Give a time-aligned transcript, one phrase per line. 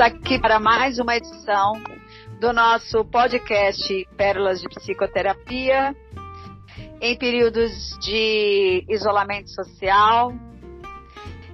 [0.00, 1.74] aqui para mais uma edição
[2.40, 5.94] do nosso podcast Pérolas de Psicoterapia
[7.00, 10.32] em períodos de isolamento social.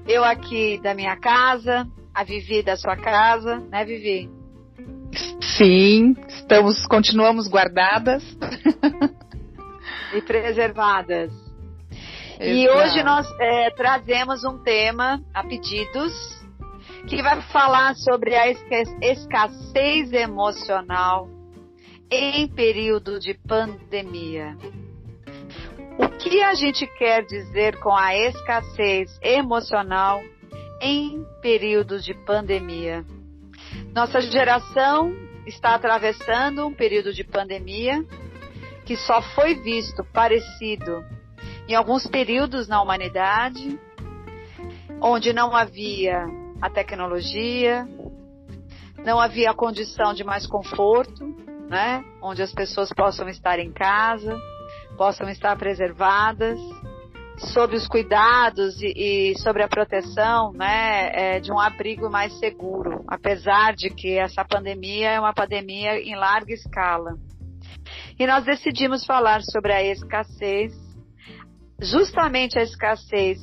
[0.06, 4.30] Eu aqui da minha casa, a Vivi da sua casa, né, Vivi?
[5.40, 8.24] Sim, estamos, continuamos guardadas
[10.14, 11.30] e preservadas.
[12.38, 12.44] Exato.
[12.44, 16.39] E hoje nós é, trazemos um tema a pedidos
[17.06, 21.28] que vai falar sobre a escassez emocional
[22.10, 24.56] em período de pandemia.
[25.98, 30.20] O que a gente quer dizer com a escassez emocional
[30.80, 33.04] em períodos de pandemia?
[33.94, 35.14] Nossa geração
[35.46, 38.04] está atravessando um período de pandemia
[38.84, 41.04] que só foi visto parecido
[41.68, 43.78] em alguns períodos na humanidade,
[45.00, 47.86] onde não havia a tecnologia,
[49.04, 51.24] não havia condição de mais conforto,
[51.68, 52.04] né?
[52.22, 54.38] Onde as pessoas possam estar em casa,
[54.96, 56.58] possam estar preservadas,
[57.38, 58.92] sob os cuidados e,
[59.32, 61.10] e sobre a proteção, né?
[61.14, 66.14] É, de um abrigo mais seguro, apesar de que essa pandemia é uma pandemia em
[66.14, 67.14] larga escala.
[68.18, 70.72] E nós decidimos falar sobre a escassez,
[71.80, 73.38] justamente a escassez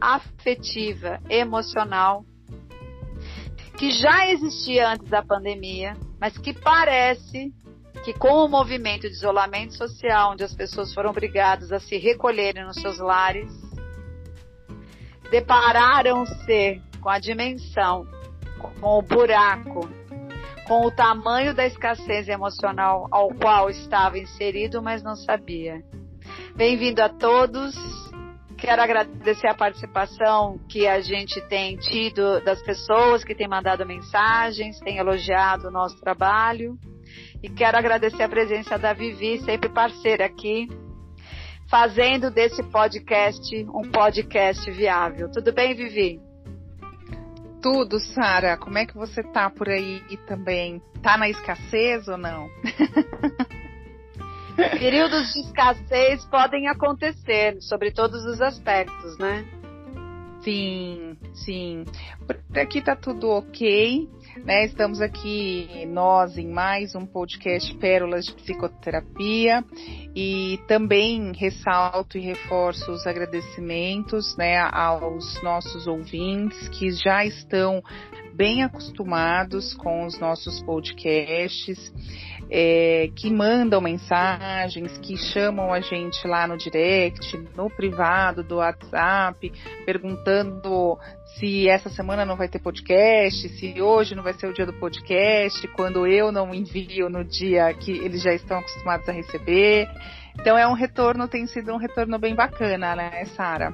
[0.00, 2.24] afetiva, emocional
[3.80, 7.50] que já existia antes da pandemia, mas que parece
[8.04, 12.62] que com o movimento de isolamento social, onde as pessoas foram obrigadas a se recolherem
[12.62, 13.50] nos seus lares,
[15.30, 18.06] depararam-se com a dimensão,
[18.80, 19.88] com o buraco,
[20.68, 25.82] com o tamanho da escassez emocional ao qual estava inserido, mas não sabia.
[26.54, 27.74] Bem-vindo a todos.
[28.60, 34.78] Quero agradecer a participação que a gente tem tido das pessoas que têm mandado mensagens,
[34.80, 36.78] têm elogiado o nosso trabalho.
[37.42, 40.68] E quero agradecer a presença da Vivi, sempre parceira aqui,
[41.70, 45.30] fazendo desse podcast um podcast viável.
[45.32, 46.20] Tudo bem, Vivi?
[47.62, 48.58] Tudo, Sara.
[48.58, 50.82] Como é que você tá por aí também?
[51.02, 52.50] Tá na escassez ou não?
[54.78, 59.44] Períodos de escassez podem acontecer sobre todos os aspectos, né?
[60.42, 61.84] Sim, sim.
[62.26, 64.08] Por aqui tá tudo ok,
[64.42, 64.64] né?
[64.64, 69.62] Estamos aqui nós em mais um podcast Pérolas de Psicoterapia
[70.16, 77.82] e também ressalto e reforço os agradecimentos, né, aos nossos ouvintes que já estão
[78.32, 81.92] bem acostumados com os nossos podcasts
[82.50, 89.52] é, que mandam mensagens, que chamam a gente lá no direct, no privado do WhatsApp,
[89.86, 90.98] perguntando
[91.38, 94.72] se essa semana não vai ter podcast, se hoje não vai ser o dia do
[94.72, 99.88] podcast, quando eu não envio no dia que eles já estão acostumados a receber.
[100.40, 103.72] Então é um retorno, tem sido um retorno bem bacana, né, Sara?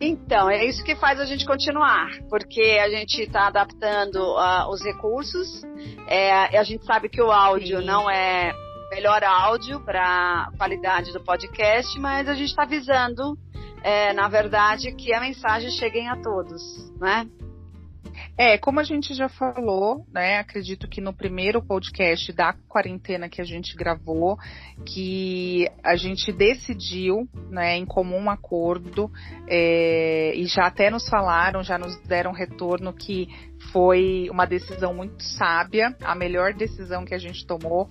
[0.00, 4.82] Então, é isso que faz a gente continuar, porque a gente está adaptando uh, os
[4.82, 5.62] recursos.
[6.06, 7.86] É, a gente sabe que o áudio Sim.
[7.86, 8.52] não é
[8.90, 13.36] melhor áudio para a qualidade do podcast, mas a gente está visando,
[13.82, 16.62] é, na verdade, que a mensagem chegue a todos,
[16.98, 17.26] né?
[18.40, 20.38] É, como a gente já falou, né?
[20.38, 24.38] Acredito que no primeiro podcast da quarentena que a gente gravou,
[24.86, 29.10] que a gente decidiu, né, em comum acordo,
[29.48, 33.26] é, e já até nos falaram, já nos deram retorno que
[33.72, 37.88] foi uma decisão muito sábia, a melhor decisão que a gente tomou,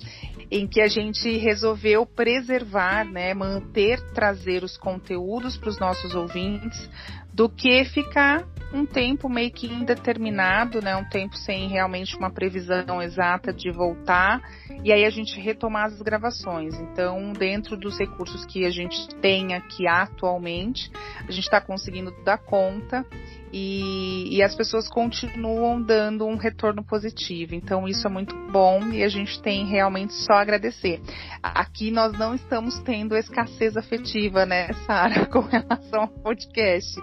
[0.50, 6.90] em que a gente resolveu preservar, né, manter, trazer os conteúdos para os nossos ouvintes,
[7.34, 10.96] do que ficar um tempo meio que indeterminado, né?
[10.96, 14.42] Um tempo sem realmente uma previsão exata de voltar
[14.84, 16.76] e aí a gente retomar as gravações.
[16.76, 20.92] Então, dentro dos recursos que a gente tem aqui atualmente,
[21.28, 23.06] a gente está conseguindo dar conta
[23.52, 27.56] e, e, as pessoas continuam dando um retorno positivo.
[27.56, 31.02] Então isso é muito bom e a gente tem realmente só agradecer.
[31.42, 37.02] Aqui nós não estamos tendo escassez afetiva, né, Sara, com relação ao podcast.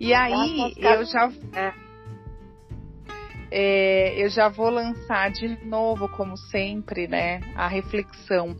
[0.00, 1.30] E aí eu já
[3.50, 8.56] é, eu já vou lançar de novo, como sempre, né, a reflexão.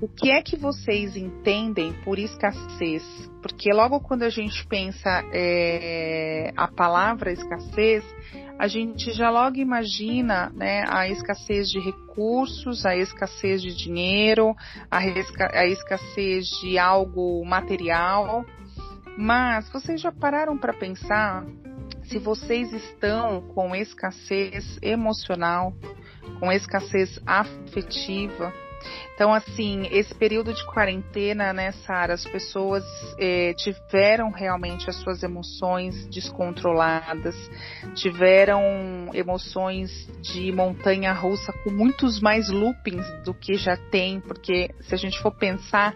[0.00, 3.02] O que é que vocês entendem por escassez?
[3.40, 8.04] Porque logo quando a gente pensa é, a palavra escassez,
[8.58, 14.54] a gente já logo imagina né, a escassez de recursos, a escassez de dinheiro,
[14.90, 18.44] a, a escassez de algo material.
[19.16, 21.44] Mas vocês já pararam para pensar
[22.04, 25.72] se vocês estão com escassez emocional,
[26.40, 28.52] com escassez afetiva,
[29.22, 32.82] então, assim, esse período de quarentena, né, Sara, as pessoas
[33.20, 37.36] eh, tiveram realmente as suas emoções descontroladas,
[37.94, 38.64] tiveram
[39.14, 44.98] emoções de montanha russa com muitos mais loopings do que já tem, porque se a
[44.98, 45.94] gente for pensar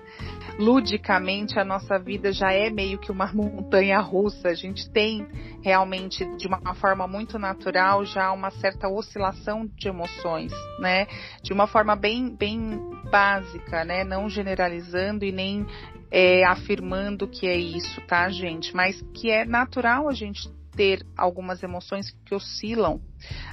[0.59, 4.49] ludicamente, a nossa vida já é meio que uma montanha russa.
[4.49, 5.27] A gente tem
[5.63, 11.07] realmente, de uma forma muito natural, já uma certa oscilação de emoções, né?
[11.43, 12.81] De uma forma bem, bem
[13.17, 14.05] básica, né?
[14.05, 15.67] Não generalizando e nem
[16.11, 18.77] é, afirmando que é isso, tá, gente?
[18.77, 23.01] Mas que é natural a gente ter algumas emoções que oscilam,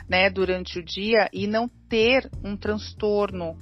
[0.10, 3.56] né, durante o dia e não ter um transtorno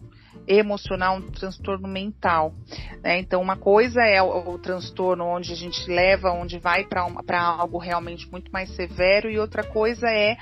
[0.47, 2.55] emocional, um transtorno mental.
[3.03, 3.19] Né?
[3.19, 7.77] Então, uma coisa é o, o, transtorno onde a gente leva, onde vai para algo
[7.77, 10.35] realmente muito mais severo, e outra coisa é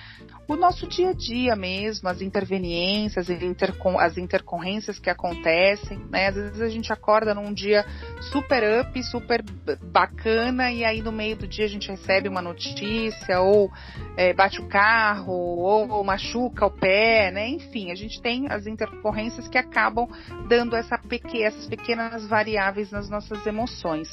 [0.49, 6.29] o nosso dia a dia mesmo, as interveniências, as intercorrências que acontecem, né?
[6.29, 7.85] Às vezes a gente acorda num dia
[8.31, 9.43] super up, super
[9.79, 13.69] bacana, e aí no meio do dia a gente recebe uma notícia, ou
[14.17, 17.47] é, bate o carro, ou, ou, machuca o pé, né?
[17.47, 20.07] Enfim, a gente tem as intercorrências que acabam
[20.47, 20.99] dando essa
[21.43, 24.07] essas pequenas variáveis nas nossas emoções.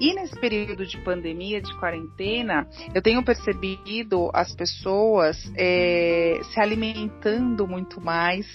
[0.00, 5.36] E nesse período de pandemia, de quarentena, eu tenho percebido as pessoas.
[5.54, 8.46] É, é, se alimentando muito mais,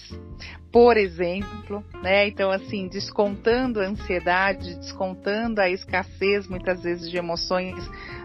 [0.72, 2.28] por exemplo, né?
[2.28, 7.76] Então, assim, descontando a ansiedade, descontando a escassez, muitas vezes, de emoções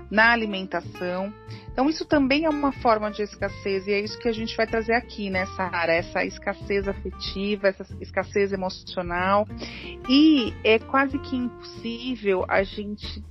[0.09, 1.33] na alimentação.
[1.73, 4.67] Então, isso também é uma forma de escassez, e é isso que a gente vai
[4.67, 9.49] trazer aqui né, área, essa escassez afetiva, essa escassez emocional.
[10.09, 13.25] E é quase que impossível a gente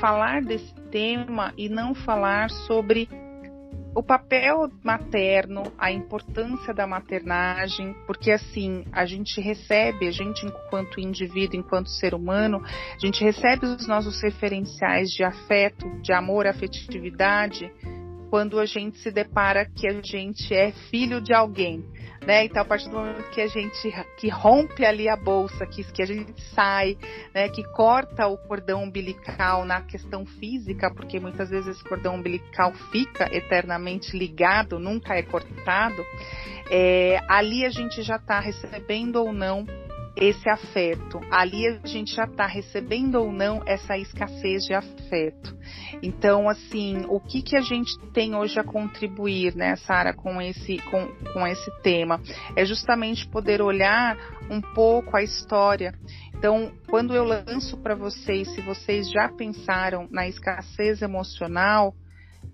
[0.00, 3.08] falar desse tema e não falar sobre
[3.94, 11.00] o papel materno, a importância da maternagem, porque assim, a gente recebe, a gente enquanto
[11.00, 17.70] indivíduo, enquanto ser humano, a gente recebe os nossos referenciais de afeto, de amor, afetividade,
[18.32, 21.84] quando a gente se depara que a gente é filho de alguém
[22.26, 22.44] né?
[22.44, 26.02] Então, a partir do momento que a gente que rompe ali a bolsa, que, que
[26.02, 26.96] a gente sai,
[27.34, 27.48] né?
[27.48, 33.28] Que corta o cordão umbilical na questão física, porque muitas vezes esse cordão umbilical fica
[33.34, 36.04] eternamente ligado, nunca é cortado.
[36.70, 39.66] É, ali a gente já está recebendo ou não
[40.16, 41.20] esse afeto.
[41.30, 45.56] Ali a gente já está recebendo ou não essa escassez de afeto.
[46.02, 50.78] Então, assim, o que, que a gente tem hoje a contribuir, né, Sara, com esse,
[50.90, 52.20] com, com esse tema?
[52.56, 54.16] É justamente poder olhar
[54.50, 55.94] um pouco a história.
[56.34, 61.94] Então, quando eu lanço para vocês, se vocês já pensaram na escassez emocional,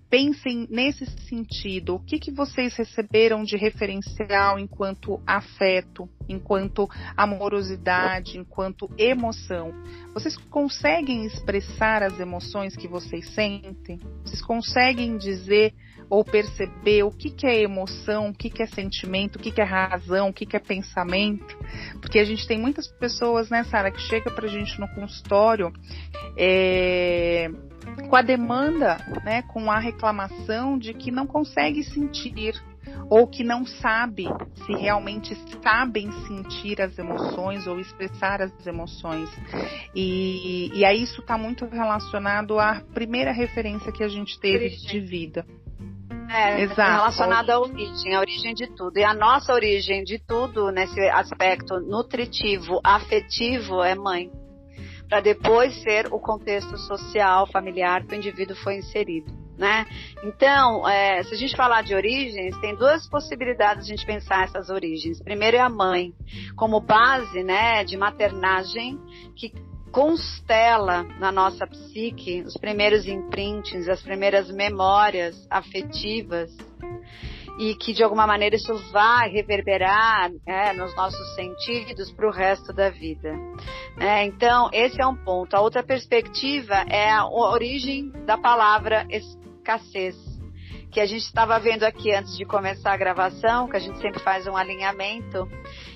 [0.09, 1.95] pensem nesse sentido.
[1.95, 9.71] O que, que vocês receberam de referencial enquanto afeto, enquanto amorosidade, enquanto emoção?
[10.13, 13.99] Vocês conseguem expressar as emoções que vocês sentem?
[14.23, 15.73] Vocês conseguem dizer
[16.09, 19.61] ou perceber o que, que é emoção, o que, que é sentimento, o que, que
[19.61, 21.55] é razão, o que, que é pensamento?
[22.01, 25.71] Porque a gente tem muitas pessoas, né, Sara, que chega pra gente no consultório.
[26.35, 27.51] É
[28.09, 32.55] com a demanda, né, com a reclamação de que não consegue sentir
[33.09, 34.25] ou que não sabe
[34.65, 39.29] se realmente sabem sentir as emoções ou expressar as emoções.
[39.95, 44.89] E, e aí isso está muito relacionado à primeira referência que a gente teve origem.
[44.89, 45.45] de vida.
[46.31, 46.81] É, Exato.
[46.81, 48.97] relacionado à origem, a origem de tudo.
[48.97, 54.29] E a nossa origem de tudo, nesse aspecto nutritivo, afetivo, é mãe
[55.09, 59.33] para depois ser o contexto social, familiar que o indivíduo foi inserido.
[59.57, 59.85] Né?
[60.23, 64.45] Então, é, se a gente falar de origens, tem duas possibilidades de a gente pensar
[64.45, 65.21] essas origens.
[65.21, 66.13] Primeiro é a mãe,
[66.55, 68.97] como base né, de maternagem
[69.35, 69.51] que
[69.91, 76.55] constela na nossa psique os primeiros imprints, as primeiras memórias afetivas
[77.59, 82.71] e que de alguma maneira isso vai reverberar é, nos nossos sentidos para o resto
[82.71, 83.37] da vida.
[83.99, 85.53] É, então, esse é um ponto.
[85.53, 90.15] A outra perspectiva é a origem da palavra escassez,
[90.89, 94.23] que a gente estava vendo aqui antes de começar a gravação, que a gente sempre
[94.23, 95.45] faz um alinhamento.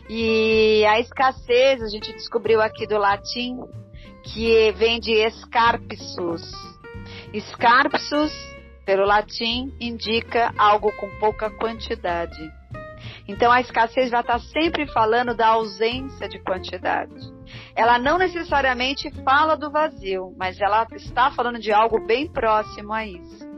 [0.10, 3.58] E a escassez, a gente descobriu aqui do latim,
[4.22, 6.44] que vem de escarpsus.
[7.34, 8.53] Escarpsus
[8.86, 12.52] pelo latim, indica algo com pouca quantidade.
[13.28, 17.14] Então a escassez vai estar sempre falando da ausência de quantidade.
[17.76, 23.06] Ela não necessariamente fala do vazio, mas ela está falando de algo bem próximo a
[23.06, 23.53] isso.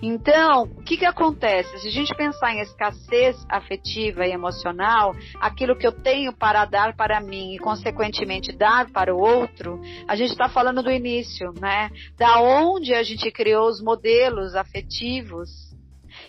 [0.00, 1.78] Então, o que, que acontece?
[1.78, 6.94] Se a gente pensar em escassez afetiva e emocional, aquilo que eu tenho para dar
[6.94, 11.90] para mim e, consequentemente, dar para o outro, a gente está falando do início, né?
[12.16, 15.48] Da onde a gente criou os modelos afetivos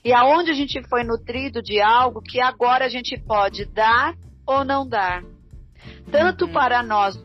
[0.03, 4.13] e aonde a gente foi nutrido de algo que agora a gente pode dar
[4.45, 5.23] ou não dar
[6.11, 6.53] tanto uhum.
[6.53, 7.15] para nós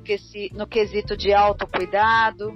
[0.53, 2.53] no quesito de autocuidado,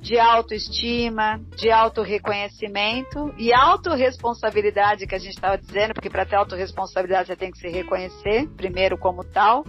[0.00, 7.28] de autoestima, de autorreconhecimento e autorresponsabilidade que a gente estava dizendo, porque para ter autorresponsabilidade
[7.28, 9.64] você tem que se reconhecer primeiro como tal,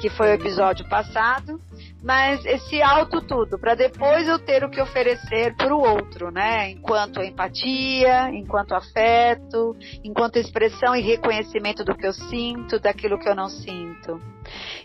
[0.00, 1.60] que foi o episódio passado
[2.04, 6.70] mas esse alto tudo, para depois eu ter o que oferecer para o outro, né?
[6.70, 13.34] Enquanto empatia, enquanto afeto, enquanto expressão e reconhecimento do que eu sinto, daquilo que eu
[13.34, 14.20] não sinto.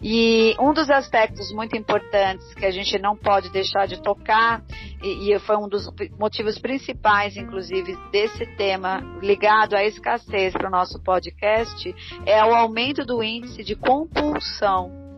[0.02, 4.64] E um dos aspectos muito importantes que a gente não pode deixar de tocar,
[5.02, 10.72] e, e foi um dos motivos principais, inclusive, desse tema ligado à escassez para o
[10.72, 11.96] nosso podcast,
[12.26, 15.10] é o aumento do índice de compulsão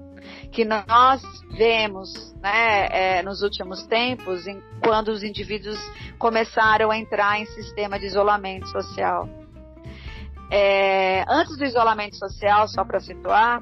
[0.52, 5.80] que nós vemos né, é, nos últimos tempos, em, quando os indivíduos
[6.20, 9.30] começaram a entrar em sistema de isolamento social.
[10.52, 13.62] É, antes do isolamento social, só para situar,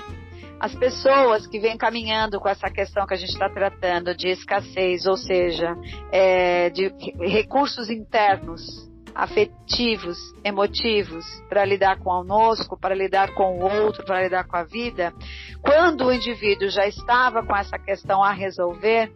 [0.60, 5.06] as pessoas que vêm caminhando com essa questão que a gente está tratando de escassez,
[5.06, 5.76] ou seja,
[6.12, 13.84] é, de recursos internos afetivos, emotivos, para lidar com o conosco, para lidar com o
[13.84, 15.14] outro, para lidar com a vida,
[15.62, 19.12] quando o indivíduo já estava com essa questão a resolver,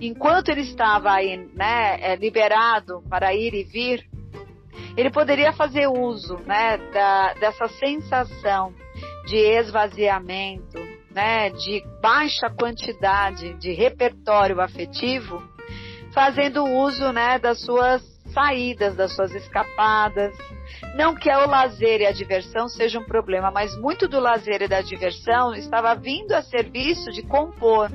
[0.00, 4.04] enquanto ele estava aí, né, é, liberado para ir e vir,
[4.96, 8.72] ele poderia fazer uso, né, da, dessa sensação
[9.26, 10.78] de esvaziamento,
[11.10, 15.42] né, de baixa quantidade de repertório afetivo,
[16.12, 20.36] fazendo uso, né, das suas saídas, das suas escapadas.
[20.94, 24.68] Não que o lazer e a diversão sejam um problema, mas muito do lazer e
[24.68, 27.90] da diversão estava vindo a serviço de compor,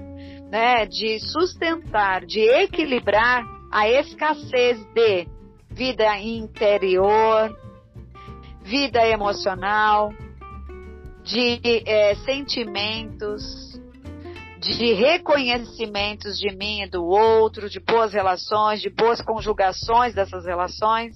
[0.50, 5.27] né, de sustentar, de equilibrar a escassez de
[5.70, 7.58] vida interior,
[8.62, 10.13] vida emocional,
[11.25, 13.41] de é, sentimentos,
[14.60, 21.15] de reconhecimentos de mim e do outro, de boas relações, de boas conjugações dessas relações.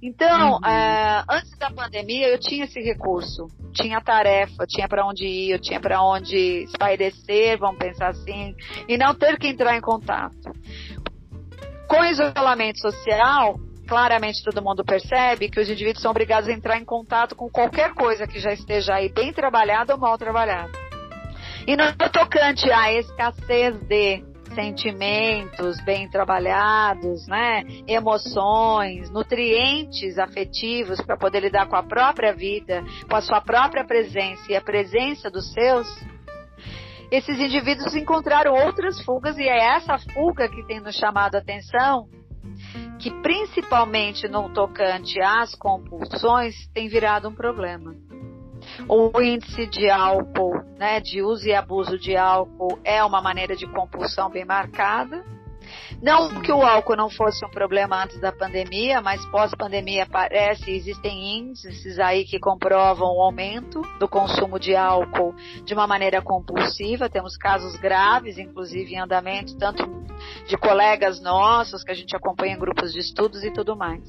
[0.00, 0.64] Então, uhum.
[0.64, 5.60] é, antes da pandemia, eu tinha esse recurso, tinha tarefa, tinha para onde ir, eu
[5.60, 8.54] tinha para onde espairecer, vamos pensar assim,
[8.88, 10.52] e não ter que entrar em contato.
[11.88, 16.84] Com isolamento social, claramente todo mundo percebe que os indivíduos são obrigados a entrar em
[16.84, 20.70] contato com qualquer coisa que já esteja aí bem trabalhada ou mal trabalhada.
[21.66, 24.22] E no tocante à escassez de
[24.54, 27.62] sentimentos bem trabalhados, né?
[27.86, 34.50] Emoções, nutrientes afetivos para poder lidar com a própria vida, com a sua própria presença
[34.50, 35.86] e a presença dos seus.
[37.10, 42.06] Esses indivíduos encontraram outras fugas e é essa fuga que tem nos chamado a atenção,
[42.98, 47.94] que principalmente no tocante às compulsões tem virado um problema
[48.88, 53.66] o índice de álcool, né, de uso e abuso de álcool é uma maneira de
[53.66, 55.24] compulsão bem marcada.
[56.02, 61.38] Não que o álcool não fosse um problema antes da pandemia, mas pós-pandemia parece existem
[61.38, 67.08] índices aí que comprovam o aumento do consumo de álcool de uma maneira compulsiva.
[67.08, 69.84] Temos casos graves, inclusive em andamento, tanto
[70.46, 74.02] de colegas nossos que a gente acompanha em grupos de estudos e tudo mais.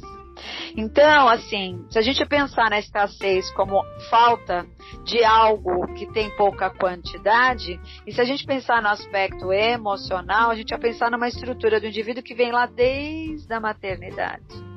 [0.75, 4.65] Então, assim, se a gente pensar na escassez como falta
[5.03, 10.55] de algo que tem pouca quantidade, e se a gente pensar no aspecto emocional, a
[10.55, 14.69] gente vai pensar numa estrutura do indivíduo que vem lá desde a maternidade.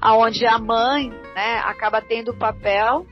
[0.00, 3.06] Aonde a mãe, né, acaba tendo o papel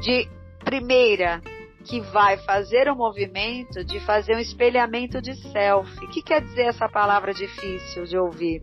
[0.00, 0.28] de
[0.64, 1.40] primeira
[1.84, 6.04] que vai fazer o movimento de fazer um espelhamento de self.
[6.04, 8.62] O que quer dizer essa palavra difícil de ouvir?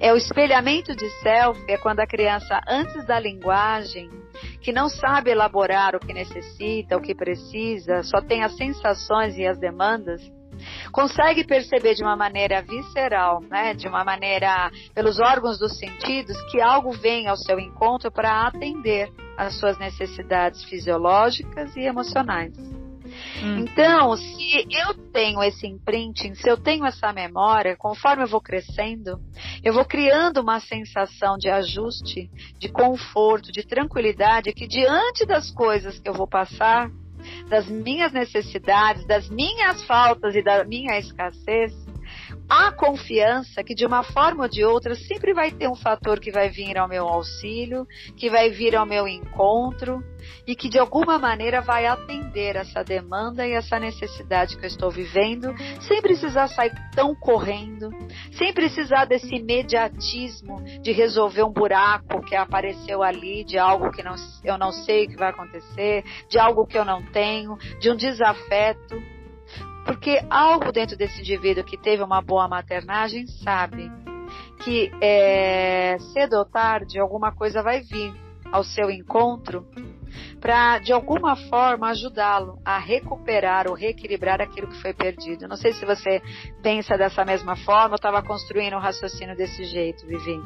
[0.00, 4.08] É o espelhamento de self, é quando a criança, antes da linguagem,
[4.60, 9.46] que não sabe elaborar o que necessita, o que precisa, só tem as sensações e
[9.46, 10.20] as demandas,
[10.92, 16.60] consegue perceber de uma maneira visceral, né, de uma maneira pelos órgãos dos sentidos, que
[16.60, 22.77] algo vem ao seu encontro para atender às suas necessidades fisiológicas e emocionais.
[23.42, 23.58] Hum.
[23.58, 29.20] Então, se eu tenho esse imprinting, se eu tenho essa memória, conforme eu vou crescendo,
[29.62, 35.98] eu vou criando uma sensação de ajuste, de conforto, de tranquilidade, que diante das coisas
[35.98, 36.90] que eu vou passar,
[37.48, 41.72] das minhas necessidades, das minhas faltas e da minha escassez,
[42.48, 46.30] a confiança que de uma forma ou de outra sempre vai ter um fator que
[46.30, 47.86] vai vir ao meu auxílio,
[48.16, 50.02] que vai vir ao meu encontro
[50.46, 54.90] e que de alguma maneira vai atender essa demanda e essa necessidade que eu estou
[54.90, 57.90] vivendo, sem precisar sair tão correndo,
[58.32, 64.14] sem precisar desse imediatismo de resolver um buraco que apareceu ali, de algo que não,
[64.42, 67.96] eu não sei o que vai acontecer, de algo que eu não tenho, de um
[67.96, 69.17] desafeto.
[70.08, 73.92] Porque algo dentro desse indivíduo que teve uma boa maternagem sabe
[74.64, 78.14] que é, cedo ou tarde alguma coisa vai vir
[78.50, 79.66] ao seu encontro
[80.40, 85.46] para de alguma forma ajudá-lo a recuperar ou reequilibrar aquilo que foi perdido.
[85.46, 86.22] Não sei se você
[86.62, 90.40] pensa dessa mesma forma ou estava construindo um raciocínio desse jeito, Vivi.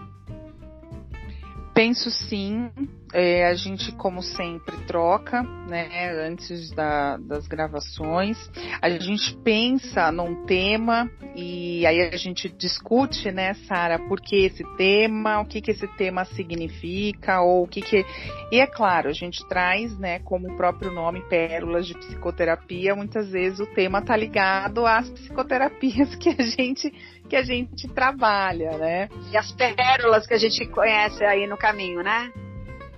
[1.74, 2.70] Penso sim.
[3.14, 8.38] É, a gente, como sempre, troca, né, antes da, das gravações.
[8.80, 14.64] A gente pensa num tema e aí a gente discute, né, Sara, por que esse
[14.78, 18.02] tema, o que que esse tema significa, ou o que que...
[18.50, 23.30] E é claro, a gente traz, né, como o próprio nome, pérolas de psicoterapia, muitas
[23.30, 26.90] vezes o tema tá ligado às psicoterapias que a gente
[27.32, 29.08] que a gente trabalha, né?
[29.30, 32.30] E as pérolas que a gente conhece aí no caminho, né?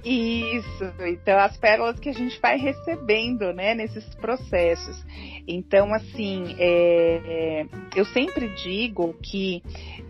[0.05, 5.07] Isso, então as pérolas que a gente vai recebendo, né, nesses processos.
[5.47, 9.63] Então, assim, é, é, eu sempre digo que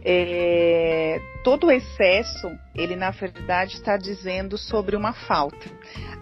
[0.02, 5.70] é, todo excesso, ele na verdade está dizendo sobre uma falta.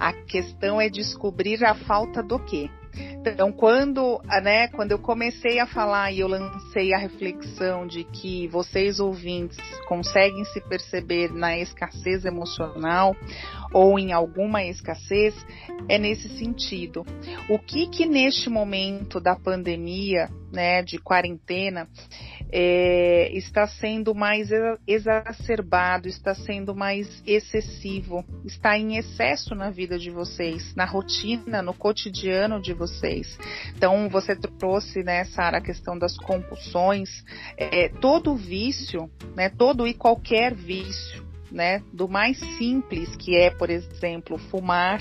[0.00, 2.68] A questão é descobrir a falta do quê?
[2.94, 8.48] Então, quando, né, quando eu comecei a falar e eu lancei a reflexão de que
[8.48, 13.14] vocês ouvintes conseguem se perceber na escassez emocional
[13.72, 15.34] ou em alguma escassez,
[15.88, 17.04] é nesse sentido.
[17.48, 21.88] O que que neste momento da pandemia, né, de quarentena,
[22.52, 24.50] é, está sendo mais
[24.86, 31.72] exacerbado, está sendo mais excessivo, está em excesso na vida de vocês, na rotina, no
[31.72, 33.38] cotidiano de vocês.
[33.74, 37.24] Então, você trouxe, né, Sara, a questão das compulsões,
[37.56, 43.68] é, todo vício, né, todo e qualquer vício, né, do mais simples, que é, por
[43.68, 45.00] exemplo, fumar,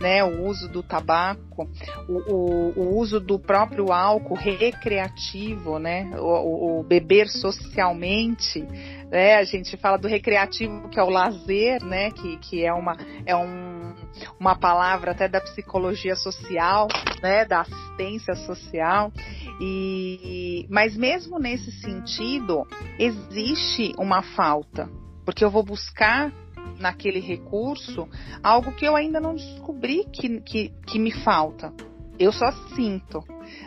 [0.00, 1.68] né, o uso do tabaco,
[2.08, 8.62] o, o, o uso do próprio álcool recreativo, né, o, o, beber socialmente,
[9.10, 12.96] né, a gente fala do recreativo que é o lazer, né, que, que é uma
[13.26, 13.94] é um,
[14.40, 16.88] uma palavra até da psicologia social,
[17.22, 19.12] né, da assistência social,
[19.60, 22.66] e mas mesmo nesse sentido
[22.98, 24.88] existe uma falta,
[25.24, 26.32] porque eu vou buscar
[26.78, 28.08] naquele recurso
[28.42, 31.72] algo que eu ainda não descobri que, que, que me falta.
[32.18, 33.24] Eu só sinto,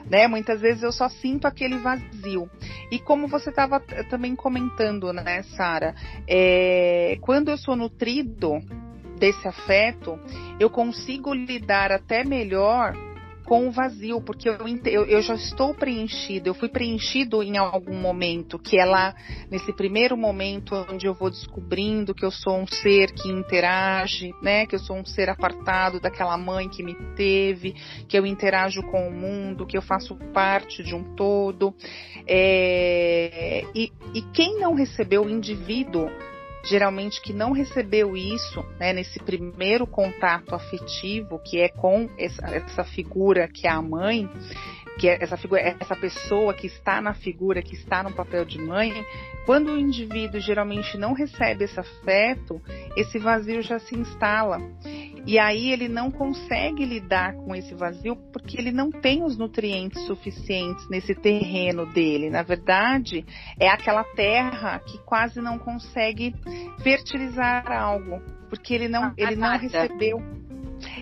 [0.09, 0.27] né?
[0.27, 2.49] Muitas vezes eu só sinto aquele vazio.
[2.91, 5.95] E como você estava também comentando, né, Sara,
[6.27, 8.53] é, quando eu sou nutrido
[9.17, 10.19] desse afeto,
[10.59, 12.93] eu consigo lidar até melhor
[13.45, 17.95] com o vazio, porque eu, eu, eu, já estou preenchido, eu fui preenchido em algum
[17.95, 19.15] momento, que é lá
[19.49, 24.65] nesse primeiro momento onde eu vou descobrindo que eu sou um ser que interage, né,
[24.65, 27.73] que eu sou um ser apartado daquela mãe que me teve,
[28.07, 31.73] que eu interajo com o mundo, que eu faço parte de um todo.
[32.27, 36.09] É, e, e quem não recebeu o indivíduo
[36.65, 42.83] geralmente que não recebeu isso, né, nesse primeiro contato afetivo, que é com essa, essa
[42.83, 44.29] figura que é a mãe,
[44.97, 48.59] que é essa figura, essa pessoa que está na figura, que está no papel de
[48.59, 48.93] mãe,
[49.45, 52.61] quando o indivíduo geralmente não recebe esse afeto,
[52.95, 54.59] esse vazio já se instala.
[55.27, 60.05] E aí ele não consegue lidar com esse vazio porque ele não tem os nutrientes
[60.05, 62.29] suficientes nesse terreno dele.
[62.29, 63.25] Na verdade,
[63.59, 66.35] é aquela terra que quase não consegue
[66.83, 70.21] fertilizar algo, porque ele não, ele não recebeu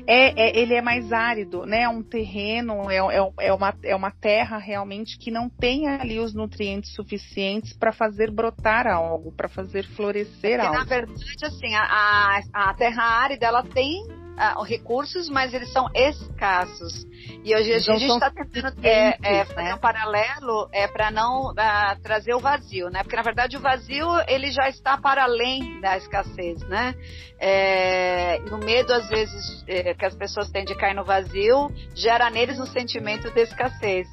[0.08, 1.84] é, é, ele é mais árido, né?
[1.84, 6.20] É um terreno, é, é, é, uma, é uma terra realmente que não tem ali
[6.20, 10.78] os nutrientes suficientes para fazer brotar algo, para fazer florescer Porque, algo.
[10.78, 17.06] Na verdade, assim, a, a terra árida ela tem uh, recursos, mas eles são escassos.
[17.44, 19.76] E hoje a gente está tentando é, é, fazer né?
[19.76, 23.04] um paralelo é, para não uh, trazer o vazio, né?
[23.04, 26.96] Porque na verdade o vazio ele já está para além da escassez, né?
[27.40, 31.70] É, e o medo às vezes é, que as pessoas têm de cair no vazio
[31.94, 34.08] gera neles um sentimento de escassez.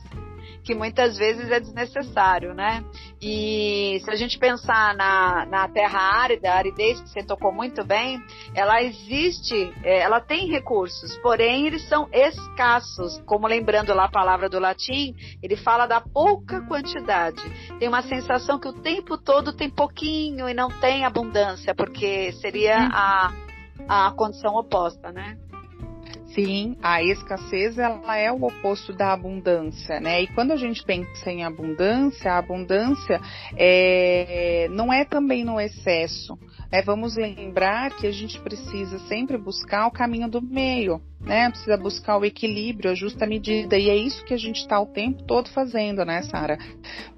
[0.62, 2.84] Que muitas vezes é desnecessário, né?
[3.20, 7.84] E se a gente pensar na, na terra árida, a aridez que você tocou muito
[7.84, 8.22] bem,
[8.54, 13.20] ela existe, é, ela tem recursos, porém eles são escassos.
[13.26, 17.42] Como lembrando lá a palavra do latim, ele fala da pouca quantidade.
[17.78, 22.78] Tem uma sensação que o tempo todo tem pouquinho e não tem abundância, porque seria
[22.78, 22.88] uhum.
[22.92, 25.36] a, a condição oposta, né?
[26.34, 30.22] Sim, a escassez ela é o oposto da abundância, né?
[30.22, 33.20] E quando a gente pensa em abundância, a abundância
[33.56, 36.38] é, não é também no excesso.
[36.70, 41.50] É, vamos lembrar que a gente precisa sempre buscar o caminho do meio né?
[41.50, 43.76] Precisa buscar o equilíbrio, a justa medida.
[43.76, 46.58] E é isso que a gente está o tempo todo fazendo, né, Sara?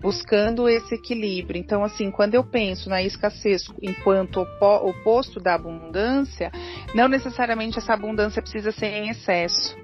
[0.01, 1.59] Buscando esse equilíbrio.
[1.59, 6.51] Então, assim, quando eu penso na escassez enquanto oposto da abundância,
[6.95, 9.77] não necessariamente essa abundância precisa ser em excesso.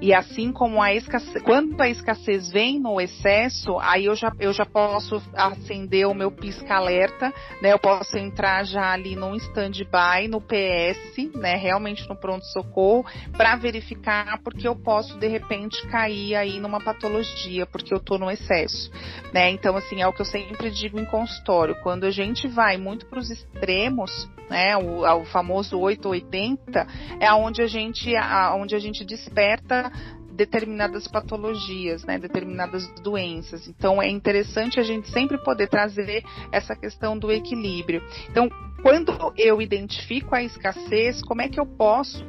[0.00, 4.52] E assim como a escassez, quando a escassez vem no excesso, aí eu já, eu
[4.52, 7.32] já posso acender o meu pisca-alerta,
[7.62, 7.72] né?
[7.72, 11.54] Eu posso entrar já ali no stand-by, no PS, né?
[11.54, 17.94] Realmente no pronto-socorro, para verificar porque eu posso de repente cair aí numa patologia, porque
[17.94, 18.92] eu tô no excesso,
[19.32, 19.48] né?
[19.48, 23.06] Então, assim, é o que eu sempre digo em consultório, quando a gente vai muito
[23.06, 24.76] para os extremos, né?
[24.76, 26.86] O, o famoso 880
[27.18, 29.90] é onde a gente, a, onde a gente desperta
[30.30, 33.68] determinadas patologias, né, determinadas doenças.
[33.68, 38.02] Então é interessante a gente sempre poder trazer essa questão do equilíbrio.
[38.28, 38.48] Então,
[38.82, 42.24] quando eu identifico a escassez, como é que eu posso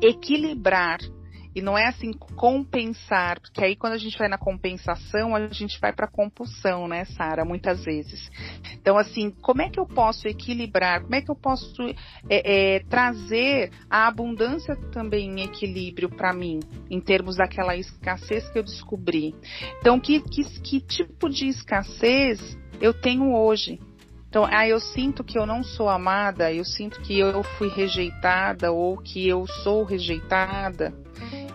[0.00, 0.98] equilibrar
[1.58, 5.80] e não é assim compensar, porque aí quando a gente vai na compensação, a gente
[5.80, 8.30] vai para compulsão, né, Sara, muitas vezes.
[8.74, 11.02] Então, assim, como é que eu posso equilibrar?
[11.02, 11.82] Como é que eu posso
[12.28, 18.58] é, é, trazer a abundância também em equilíbrio para mim, em termos daquela escassez que
[18.58, 19.34] eu descobri?
[19.80, 23.80] Então, que, que, que tipo de escassez eu tenho hoje?
[24.28, 28.70] Então, ah, eu sinto que eu não sou amada, eu sinto que eu fui rejeitada
[28.70, 30.92] ou que eu sou rejeitada.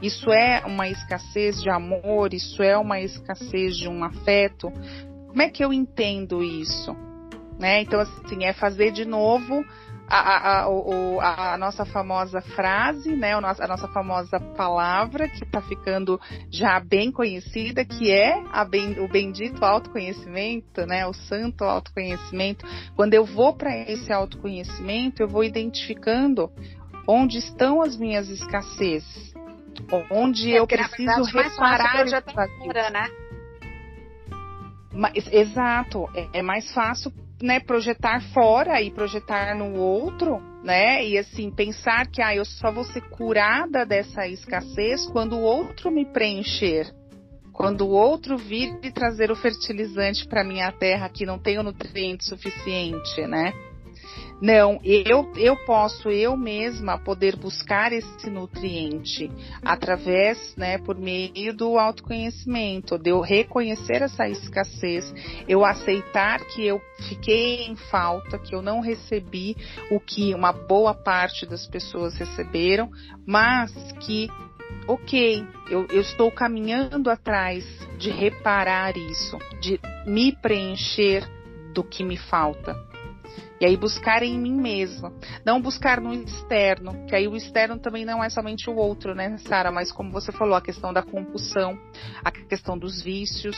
[0.02, 4.72] Isso é uma escassez de amor, isso é uma escassez de um afeto.
[5.28, 6.96] Como é que eu entendo isso?
[7.60, 7.82] Né?
[7.82, 9.64] Então, assim, é fazer de novo
[10.16, 16.22] a, a, a, nossa famosa frase, né, a nossa famosa palavra, que está ficando
[16.52, 18.36] já bem conhecida, que é
[18.70, 22.64] ben, o bendito autoconhecimento, né, o santo autoconhecimento.
[22.96, 26.52] Quando eu vou para esse autoconhecimento, eu vou identificando
[27.08, 29.34] onde estão as minhas escassezes,
[30.12, 33.10] onde é, eu preciso reparar já cura, né?
[34.94, 41.06] Mas, exato, é, é mais fácil né, projetar fora e projetar no outro, né?
[41.06, 45.92] E assim, pensar que ah, eu só vou ser curada dessa escassez quando o outro
[45.92, 46.94] me preencher.
[47.52, 51.64] Quando o outro vir e trazer o fertilizante para minha terra que não tem o
[51.64, 53.54] nutriente suficiente, né?
[54.42, 59.32] Não, eu, eu posso eu mesma poder buscar esse nutriente
[59.64, 65.14] através, né, por meio do autoconhecimento, de eu reconhecer essa escassez,
[65.48, 69.56] eu aceitar que eu fiquei em falta, que eu não recebi
[69.90, 72.90] o que uma boa parte das pessoas receberam,
[73.26, 74.28] mas que
[74.88, 77.66] ok, eu, eu, estou caminhando atrás
[77.98, 81.24] de reparar isso, de me preencher
[81.74, 82.93] do que me falta.
[83.60, 85.14] E aí buscar em mim mesma.
[85.46, 89.38] Não buscar no externo, que aí o externo também não é somente o outro, né,
[89.48, 89.72] Sara?
[89.72, 91.80] Mas como você falou, a questão da compulsão,
[92.24, 93.56] a questão dos vícios,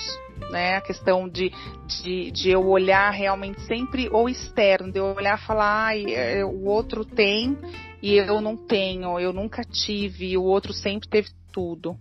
[0.51, 0.75] né?
[0.77, 1.51] A questão de,
[1.87, 6.65] de, de eu olhar realmente sempre o externo, de eu olhar e falar, é, o
[6.65, 7.57] outro tem
[8.01, 11.97] e eu não tenho, eu nunca tive, o outro sempre teve tudo.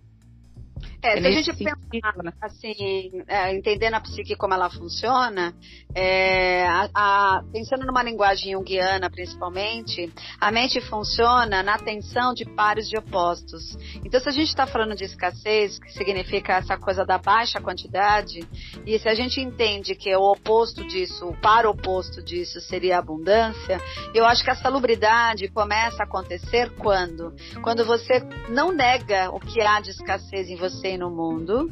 [1.05, 5.53] É, se a gente pensar, assim, é, entendendo a psique como ela funciona,
[5.93, 12.89] é, a, a, pensando numa linguagem junguiana principalmente, a mente funciona na tensão de pares
[12.89, 13.77] de opostos.
[14.03, 18.39] Então, se a gente está falando de escassez, que significa essa coisa da baixa quantidade,
[18.83, 22.99] e se a gente entende que o oposto disso, o par oposto disso seria a
[22.99, 23.79] abundância,
[24.13, 27.31] eu acho que a salubridade começa a acontecer quando?
[27.61, 31.69] Quando você não nega o que há de escassez em você no mundo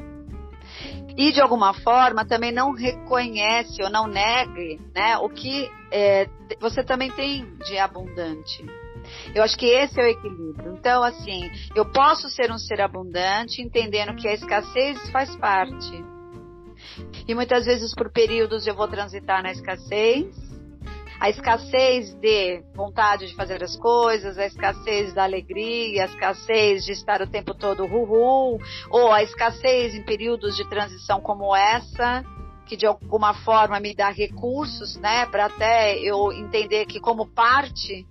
[1.15, 6.27] e de alguma forma também não reconhece ou não negue né, o que é,
[6.59, 8.65] você também tem de abundante.
[9.35, 10.73] Eu acho que esse é o equilíbrio.
[10.73, 16.03] Então, assim, eu posso ser um ser abundante entendendo que a escassez faz parte.
[17.27, 20.35] E muitas vezes por períodos eu vou transitar na escassez,
[21.23, 26.91] A escassez de vontade de fazer as coisas, a escassez da alegria, a escassez de
[26.91, 28.59] estar o tempo todo ru
[28.89, 32.25] ou a escassez em períodos de transição como essa,
[32.65, 38.05] que de alguma forma me dá recursos, né, para até eu entender que como parte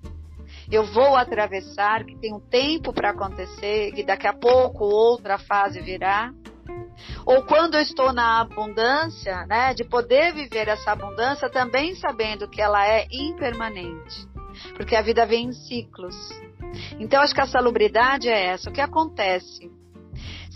[0.70, 5.82] eu vou atravessar, que tem um tempo para acontecer, que daqui a pouco outra fase
[5.82, 6.32] virá.
[7.24, 12.60] Ou quando eu estou na abundância, né, de poder viver essa abundância também sabendo que
[12.60, 14.26] ela é impermanente,
[14.76, 16.16] porque a vida vem em ciclos.
[16.98, 18.70] Então acho que a salubridade é essa.
[18.70, 19.70] O que acontece?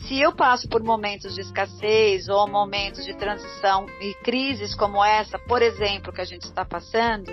[0.07, 5.39] Se eu passo por momentos de escassez ou momentos de transição e crises como essa,
[5.39, 7.33] por exemplo, que a gente está passando,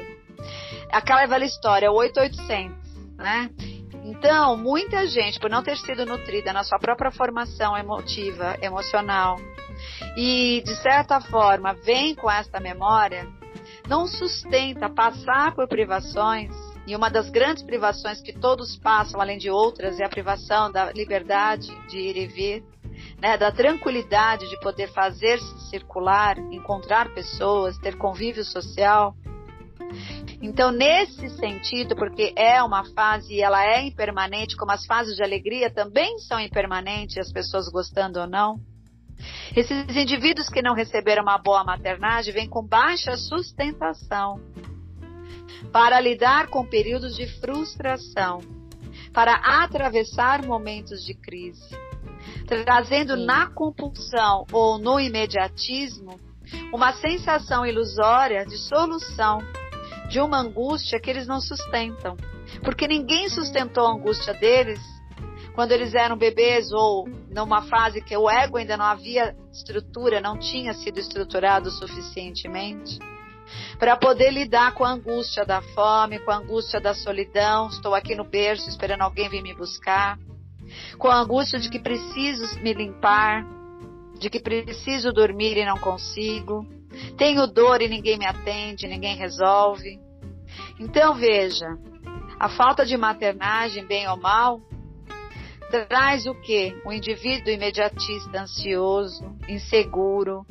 [0.91, 2.75] aquela velha história, 8800,
[3.15, 3.49] né?
[4.03, 9.37] Então, muita gente, por não ter sido nutrida na sua própria formação emotiva, emocional,
[10.17, 13.25] e de certa forma vem com esta memória,
[13.87, 16.51] não sustenta passar por privações,
[16.85, 20.91] e uma das grandes privações que todos passam, além de outras, é a privação da
[20.91, 22.63] liberdade de ir e vir,
[23.21, 29.15] né, da tranquilidade de poder fazer-se circular, encontrar pessoas, ter convívio social.
[30.43, 35.23] Então, nesse sentido, porque é uma fase e ela é impermanente, como as fases de
[35.23, 38.59] alegria também são impermanentes, as pessoas gostando ou não.
[39.55, 44.37] Esses indivíduos que não receberam uma boa maternagem vêm com baixa sustentação
[45.71, 48.41] para lidar com períodos de frustração,
[49.13, 51.69] para atravessar momentos de crise,
[52.45, 53.25] trazendo Sim.
[53.25, 56.19] na compulsão ou no imediatismo
[56.73, 59.39] uma sensação ilusória de solução
[60.13, 62.15] de uma angústia que eles não sustentam.
[62.63, 64.79] Porque ninguém sustentou a angústia deles
[65.55, 70.37] quando eles eram bebês ou numa fase que o ego ainda não havia estrutura, não
[70.37, 72.99] tinha sido estruturado suficientemente
[73.79, 77.69] para poder lidar com a angústia da fome, com a angústia da solidão.
[77.69, 80.17] Estou aqui no berço esperando alguém vir me buscar.
[80.99, 83.45] Com a angústia de que preciso me limpar,
[84.19, 86.65] de que preciso dormir e não consigo.
[87.17, 89.99] Tenho dor e ninguém me atende, ninguém resolve.
[90.83, 91.77] Então veja,
[92.37, 94.59] a falta de maternagem, bem ou mal,
[95.87, 96.75] traz o que?
[96.85, 100.45] O indivíduo imediatista, ansioso, inseguro,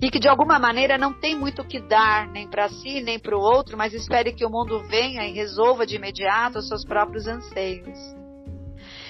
[0.00, 3.18] e que de alguma maneira não tem muito o que dar, nem para si, nem
[3.18, 6.84] para o outro, mas espere que o mundo venha e resolva de imediato os seus
[6.84, 7.98] próprios anseios.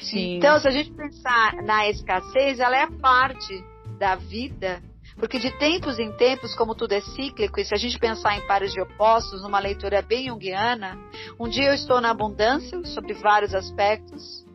[0.01, 0.38] Sim.
[0.38, 3.62] Então, se a gente pensar na escassez, ela é parte
[3.99, 4.83] da vida
[5.19, 8.47] porque de tempos em tempos, como tudo é cíclico, e se a gente pensar em
[8.47, 10.97] pares de opostos, numa leitura bem junguiana,
[11.39, 14.47] um dia eu estou na abundância, sobre vários aspectos.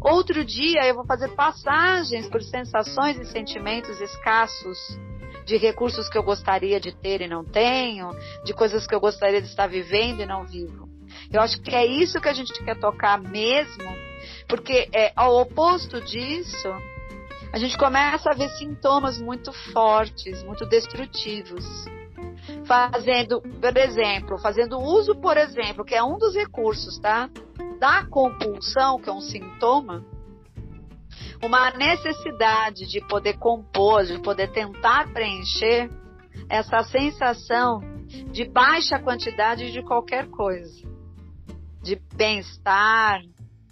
[0.00, 4.78] Outro dia eu vou fazer passagens por sensações e sentimentos escassos,
[5.44, 8.10] de recursos que eu gostaria de ter e não tenho,
[8.44, 10.88] de coisas que eu gostaria de estar vivendo e não vivo.
[11.32, 13.88] Eu acho que é isso que a gente quer tocar mesmo,
[14.46, 16.68] porque é ao oposto disso,
[17.52, 21.64] a gente começa a ver sintomas muito fortes, muito destrutivos.
[22.66, 27.28] Fazendo, por exemplo, fazendo uso, por exemplo, que é um dos recursos, tá?
[27.78, 30.04] Da compulsão, que é um sintoma,
[31.42, 35.90] uma necessidade de poder compor, de poder tentar preencher
[36.48, 37.80] essa sensação
[38.30, 40.86] de baixa quantidade de qualquer coisa,
[41.82, 43.20] de bem-estar,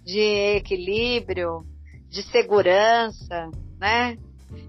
[0.03, 1.63] de equilíbrio,
[2.09, 4.17] de segurança, né?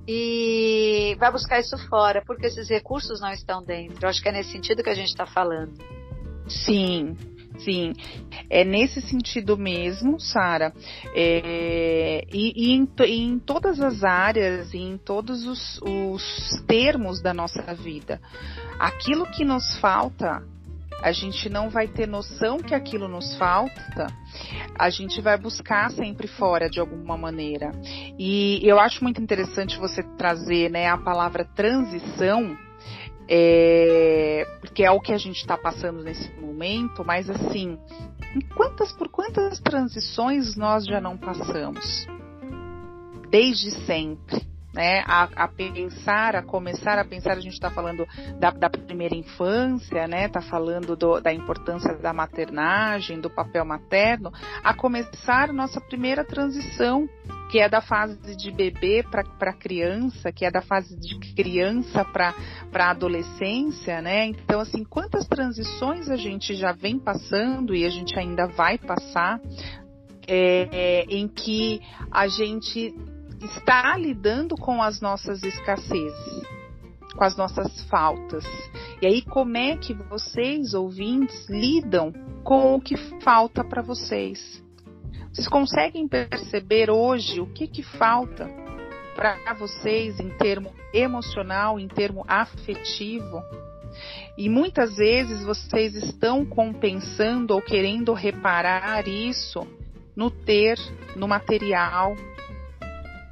[0.07, 3.99] E vai buscar isso fora, porque esses recursos não estão dentro.
[4.03, 5.73] Eu acho que é nesse sentido que a gente está falando.
[6.49, 7.15] Sim,
[7.59, 7.93] Sim,
[8.49, 10.73] é nesse sentido mesmo, Sara.
[11.15, 17.35] É, e, e em, em, todas as áreas, e em todos os, os termos da
[17.35, 18.21] nossa vida.
[18.79, 20.43] Aquilo que nos falta
[21.03, 24.07] a gente não vai ter noção que aquilo nos falta,
[24.77, 27.73] a gente vai buscar sempre fora de alguma maneira.
[28.19, 32.57] E eu acho muito interessante você trazer né, a palavra transição,
[33.29, 37.79] é, porque é o que a gente está passando nesse momento, mas assim,
[38.57, 42.07] quantas por quantas transições nós já não passamos?
[43.31, 48.07] Desde sempre né, a, a, pensar, a começar a pensar, a gente está falando
[48.39, 54.31] da, da, primeira infância, né, está falando do, da importância da maternagem, do papel materno,
[54.63, 57.09] a começar nossa primeira transição,
[57.51, 62.35] que é da fase de bebê para criança, que é da fase de criança para
[62.91, 64.27] adolescência, né?
[64.27, 69.41] Então, assim, quantas transições a gente já vem passando e a gente ainda vai passar,
[70.27, 72.95] é, é, em que a gente
[73.45, 76.47] está lidando com as nossas escassezes,
[77.17, 78.45] com as nossas faltas.
[79.01, 84.63] E aí, como é que vocês, ouvintes, lidam com o que falta para vocês?
[85.33, 88.49] Vocês conseguem perceber hoje o que, que falta
[89.15, 93.43] para vocês em termo emocional, em termo afetivo?
[94.37, 99.67] E muitas vezes vocês estão compensando ou querendo reparar isso
[100.15, 100.79] no ter,
[101.17, 102.15] no material.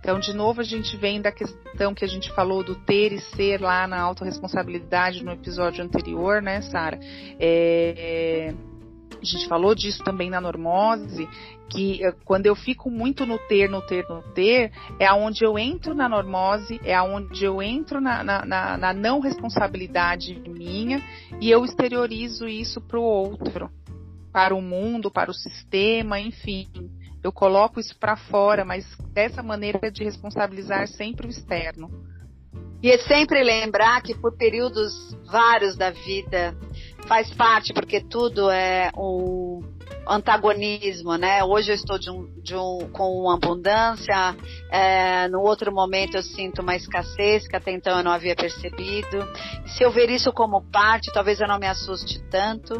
[0.06, 3.18] Então, de novo, a gente vem da questão que a gente falou do ter e
[3.18, 6.96] ser lá na autorresponsabilidade no episódio anterior, né, Sara?
[7.40, 8.54] É,
[9.20, 11.28] a gente falou disso também na normose,
[11.68, 15.58] que eh, quando eu fico muito no ter, no ter, no ter, é aonde eu
[15.58, 21.02] entro na normose, é aonde eu entro na, na, na, na não responsabilidade minha
[21.40, 23.68] e eu exteriorizo isso para o outro,
[24.32, 26.68] para o mundo, para o sistema, enfim.
[27.26, 31.90] Eu coloco isso para fora, mas dessa maneira de responsabilizar sempre o externo.
[32.80, 34.92] E é sempre lembrar que por períodos
[35.28, 36.56] vários da vida
[37.08, 39.60] faz parte, porque tudo é o
[40.08, 41.42] antagonismo, né?
[41.42, 44.36] Hoje eu estou de um, de um, com abundância,
[44.70, 49.26] é, no outro momento eu sinto uma escassez que até então eu não havia percebido.
[49.66, 52.74] Se eu ver isso como parte, talvez eu não me assuste tanto.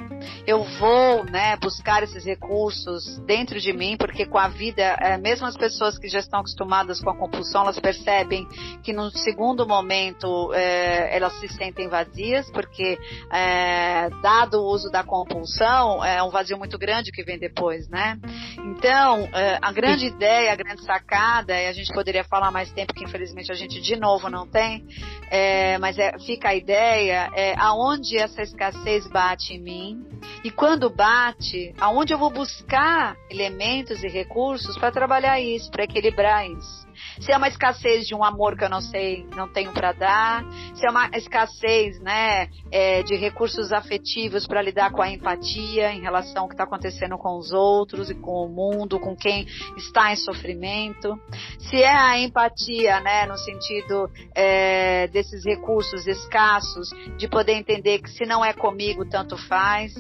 [0.47, 5.47] Eu vou, né, buscar esses recursos dentro de mim, porque com a vida, é, mesmo
[5.47, 8.47] as pessoas que já estão acostumadas com a compulsão, elas percebem
[8.83, 12.99] que no segundo momento é, elas se sentem vazias, porque
[13.33, 18.19] é, dado o uso da compulsão, é um vazio muito grande que vem depois, né?
[18.59, 22.93] Então, é, a grande ideia, a grande sacada, e a gente poderia falar mais tempo,
[22.93, 24.87] que infelizmente a gente de novo não tem,
[25.31, 30.07] é, mas é, fica a ideia, é, aonde essa escassez bate em mim,
[30.45, 36.47] e quando bate, aonde eu vou buscar elementos e recursos para trabalhar isso, para equilibrar
[36.47, 36.86] isso
[37.21, 40.45] se é uma escassez de um amor que eu não sei, não tenho para dar,
[40.75, 46.01] se é uma escassez, né, é, de recursos afetivos para lidar com a empatia em
[46.01, 50.13] relação ao que está acontecendo com os outros e com o mundo, com quem está
[50.13, 51.19] em sofrimento,
[51.59, 58.11] se é a empatia, né, no sentido é, desses recursos escassos, de poder entender que
[58.11, 59.95] se não é comigo, tanto faz.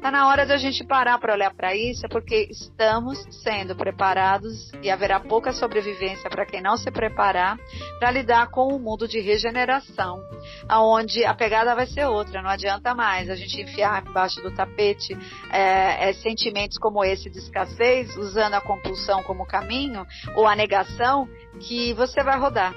[0.00, 4.90] Está na hora da gente parar para olhar para isso, porque estamos sendo preparados e
[4.90, 7.58] haverá pouca sobrevivência para quem não se preparar
[7.98, 10.24] para lidar com o um mundo de regeneração,
[10.66, 12.40] aonde a pegada vai ser outra.
[12.40, 15.14] Não adianta mais a gente enfiar embaixo do tapete
[15.52, 21.28] é, é, sentimentos como esse de escassez, usando a compulsão como caminho ou a negação,
[21.60, 22.74] que você vai rodar.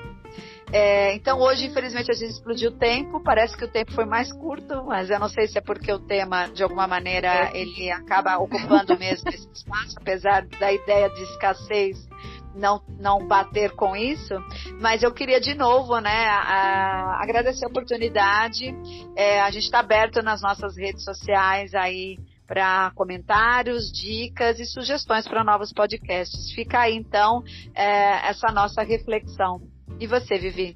[0.73, 3.21] É, então hoje, infelizmente, a gente explodiu o tempo.
[3.23, 5.99] Parece que o tempo foi mais curto, mas eu não sei se é porque o
[5.99, 7.57] tema, de alguma maneira, é.
[7.57, 12.07] ele acaba ocupando mesmo esse espaço, apesar da ideia de escassez
[12.55, 14.33] não, não bater com isso,
[14.79, 18.73] mas eu queria de novo, né, a, a agradecer a oportunidade.
[19.15, 25.27] É, a gente está aberto nas nossas redes sociais aí para comentários, dicas e sugestões
[25.27, 26.51] para novos podcasts.
[26.53, 27.43] Fica aí então
[27.75, 29.72] é, essa nossa reflexão.
[30.03, 30.75] E você, Vivi?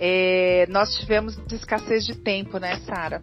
[0.00, 3.22] É, nós tivemos escassez de tempo, né, Sara?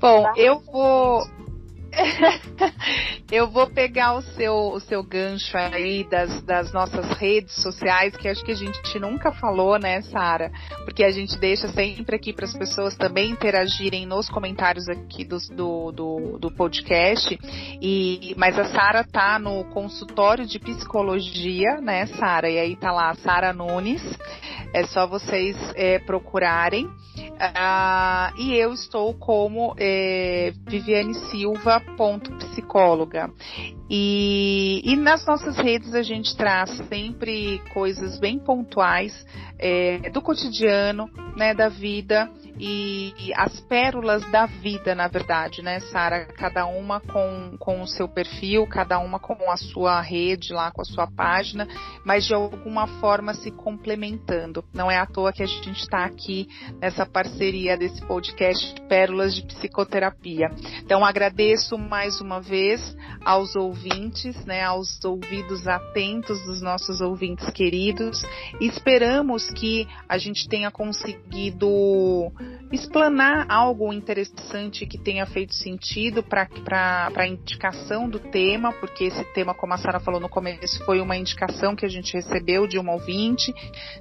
[0.00, 1.20] Bom, eu vou
[3.30, 8.28] eu vou pegar o seu, o seu gancho aí das, das nossas redes sociais, que
[8.28, 10.50] acho que a gente nunca falou, né, Sara?
[10.84, 15.38] Porque a gente deixa sempre aqui para as pessoas também interagirem nos comentários aqui do,
[15.50, 17.38] do, do, do podcast.
[17.80, 22.50] E, mas a Sara tá no consultório de psicologia, né, Sara?
[22.50, 24.02] E aí tá lá, Sara Nunes.
[24.74, 26.88] É só vocês é, procurarem.
[27.42, 33.32] Uh, e eu estou como é, Viviane Silva ponto psicóloga.
[33.90, 39.26] E, e, nas nossas redes a gente traz sempre coisas bem pontuais
[39.58, 42.30] é, do cotidiano, né, da vida
[42.64, 46.26] e, as pérolas da vida, na verdade, né, Sara?
[46.26, 50.80] Cada uma com, com o seu perfil, cada uma com a sua rede lá, com
[50.80, 51.66] a sua página,
[52.04, 54.64] mas de alguma forma se complementando.
[54.72, 56.46] Não é à toa que a gente está aqui
[56.80, 60.48] nessa parceria desse podcast Pérolas de Psicoterapia.
[60.84, 68.22] Então agradeço mais uma vez aos ouvintes, né, aos ouvidos atentos dos nossos ouvintes queridos.
[68.60, 72.30] Esperamos que a gente tenha conseguido
[72.70, 76.48] explanar algo interessante que tenha feito sentido para
[77.14, 81.16] a indicação do tema, porque esse tema, como a Sara falou no começo, foi uma
[81.16, 83.52] indicação que a gente recebeu de uma ouvinte.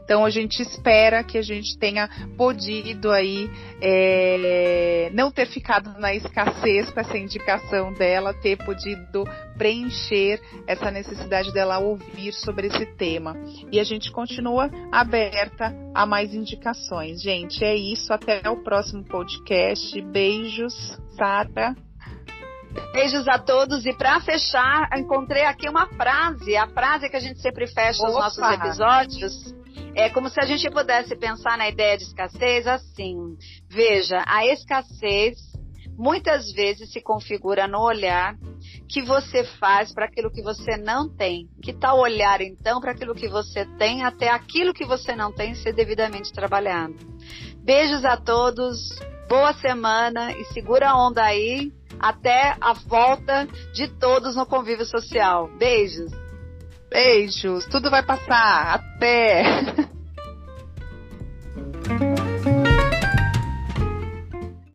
[0.04, 3.50] Então a gente espera que a gente tenha podido aí
[3.82, 9.26] é, não ter ficado na escassez com essa indicação dela, ter podido
[9.62, 13.36] preencher essa necessidade dela ouvir sobre esse tema.
[13.72, 17.22] E a gente continua aberta a mais indicações.
[17.22, 18.12] Gente, é isso.
[18.12, 20.02] Até o próximo podcast.
[20.02, 20.74] Beijos,
[21.16, 21.76] Sara.
[22.92, 27.40] Beijos a todos e para fechar, encontrei aqui uma frase, a frase que a gente
[27.40, 28.10] sempre fecha Opa.
[28.10, 29.56] os nossos episódios.
[29.94, 33.38] É como se a gente pudesse pensar na ideia de escassez assim.
[33.70, 35.38] Veja, a escassez
[36.02, 38.36] muitas vezes se configura no olhar
[38.92, 41.48] que você faz para aquilo que você não tem.
[41.64, 45.56] Que tal olhar então para aquilo que você tem até aquilo que você não tem
[45.56, 46.96] ser devidamente trabalhado.
[47.64, 48.90] Beijos a todos,
[49.30, 55.50] boa semana e segura a onda aí até a volta de todos no convívio social.
[55.58, 56.12] Beijos.
[56.90, 58.76] Beijos, tudo vai passar.
[58.76, 59.92] Até.